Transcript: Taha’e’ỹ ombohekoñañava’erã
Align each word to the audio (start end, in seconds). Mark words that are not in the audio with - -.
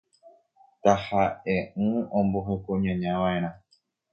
Taha’e’ỹ 0.83 1.57
ombohekoñañava’erã 2.17 3.51